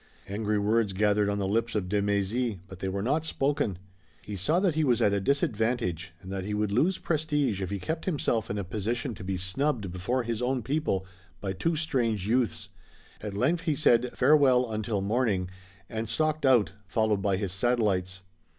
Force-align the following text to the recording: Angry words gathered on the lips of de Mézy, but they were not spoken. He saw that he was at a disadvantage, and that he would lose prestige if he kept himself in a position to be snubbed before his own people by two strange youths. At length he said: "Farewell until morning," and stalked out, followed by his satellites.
Angry 0.27 0.57
words 0.57 0.93
gathered 0.93 1.29
on 1.29 1.37
the 1.37 1.47
lips 1.47 1.75
of 1.75 1.87
de 1.87 2.01
Mézy, 2.01 2.57
but 2.67 2.79
they 2.79 2.87
were 2.87 3.03
not 3.03 3.23
spoken. 3.23 3.77
He 4.23 4.35
saw 4.35 4.59
that 4.59 4.73
he 4.73 4.83
was 4.83 4.99
at 4.99 5.13
a 5.13 5.19
disadvantage, 5.21 6.11
and 6.23 6.31
that 6.31 6.43
he 6.43 6.55
would 6.55 6.71
lose 6.71 6.97
prestige 6.97 7.61
if 7.61 7.69
he 7.69 7.77
kept 7.77 8.05
himself 8.05 8.49
in 8.49 8.57
a 8.57 8.63
position 8.63 9.13
to 9.13 9.23
be 9.23 9.37
snubbed 9.37 9.91
before 9.91 10.23
his 10.23 10.41
own 10.41 10.63
people 10.63 11.05
by 11.39 11.53
two 11.53 11.75
strange 11.75 12.27
youths. 12.27 12.69
At 13.21 13.35
length 13.35 13.65
he 13.65 13.75
said: 13.75 14.09
"Farewell 14.17 14.71
until 14.71 15.01
morning," 15.01 15.51
and 15.87 16.09
stalked 16.09 16.47
out, 16.47 16.71
followed 16.87 17.21
by 17.21 17.37
his 17.37 17.51
satellites. 17.51 18.23